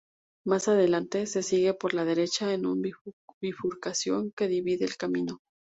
Más 0.47 0.67
adelante, 0.67 1.27
se 1.27 1.43
sigue 1.43 1.75
por 1.75 1.93
la 1.93 2.05
derecha 2.05 2.51
en 2.55 2.65
una 2.65 2.89
bifurcación 3.39 4.31
que 4.35 4.47
divide 4.47 4.83
el 4.85 4.97
camino. 4.97 5.41